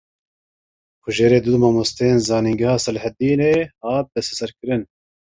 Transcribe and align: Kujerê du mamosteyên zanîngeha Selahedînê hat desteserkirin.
Kujerê 1.03 1.39
du 1.45 1.53
mamosteyên 1.63 2.19
zanîngeha 2.27 2.77
Selahedînê 2.83 3.53
hat 3.83 4.05
desteserkirin. 4.13 4.81